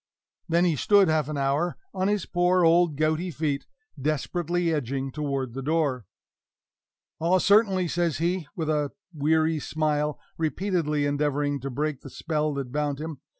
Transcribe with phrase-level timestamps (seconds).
[0.49, 3.67] Then he stood half an hour on his poor old gouty feet,
[4.01, 6.07] desperately edging toward the door.
[7.19, 12.71] "Ah, certainly," says he, with a weary smile, repeatedly endeavoring to break the spell that
[12.71, 13.19] bound him.